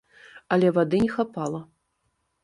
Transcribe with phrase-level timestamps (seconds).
[0.55, 1.59] Але вады не хапала.